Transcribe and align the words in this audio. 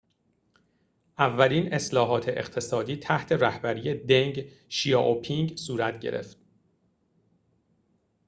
اولین 1.19 1.73
اصلاحات 1.73 2.29
اقتصادی 2.29 2.95
تحت 2.97 3.31
رهبری 3.31 3.93
دنگ 4.03 4.49
شیائوپینگ 4.69 5.57
صورت 5.57 5.99
گرفت 5.99 6.37